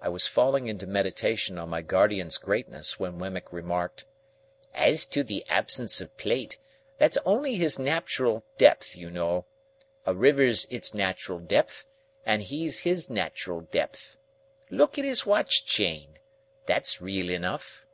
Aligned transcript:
I 0.00 0.08
was 0.08 0.26
falling 0.26 0.66
into 0.66 0.84
meditation 0.84 1.58
on 1.58 1.68
my 1.68 1.80
guardian's 1.80 2.38
greatness, 2.38 2.98
when 2.98 3.20
Wemmick 3.20 3.52
remarked:— 3.52 4.04
"As 4.74 5.06
to 5.06 5.22
the 5.22 5.44
absence 5.48 6.00
of 6.00 6.16
plate, 6.16 6.58
that's 6.98 7.18
only 7.24 7.54
his 7.54 7.78
natural 7.78 8.42
depth, 8.58 8.96
you 8.96 9.10
know. 9.12 9.46
A 10.06 10.12
river's 10.12 10.64
its 10.70 10.92
natural 10.92 11.38
depth, 11.38 11.86
and 12.26 12.42
he's 12.42 12.80
his 12.80 13.08
natural 13.08 13.60
depth. 13.60 14.18
Look 14.70 14.98
at 14.98 15.04
his 15.04 15.24
watch 15.24 15.64
chain. 15.64 16.18
That's 16.66 17.00
real 17.00 17.30
enough." 17.30 17.86